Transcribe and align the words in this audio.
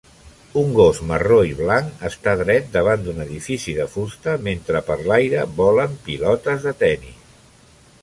Un 0.59 0.69
gos 0.77 1.01
marró 1.11 1.37
i 1.49 1.53
blanc 1.59 2.01
està 2.09 2.33
dret 2.41 2.73
davant 2.77 3.05
d'un 3.09 3.21
edifici 3.27 3.77
de 3.83 3.87
fusta 3.97 4.35
mentre 4.51 4.85
per 4.91 5.01
l'aire 5.13 5.47
volen 5.63 5.97
pilotes 6.09 6.69
de 6.71 6.79
tennis 6.85 7.43